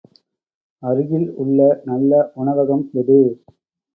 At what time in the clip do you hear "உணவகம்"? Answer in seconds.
2.35-2.83